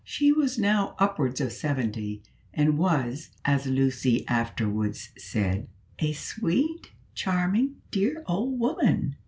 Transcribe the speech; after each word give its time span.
She 0.03 0.31
was 0.31 0.57
now 0.57 0.95
upwards 0.97 1.39
of 1.41 1.51
seventy, 1.51 2.23
and 2.55 2.79
was, 2.79 3.29
as 3.45 3.67
Lucy 3.67 4.27
afterwards 4.27 5.11
said, 5.15 5.67
"a 5.99 6.13
sweet, 6.13 6.89
charming, 7.13 7.75
dear 7.91 8.23
old 8.25 8.59
woman." 8.59 9.15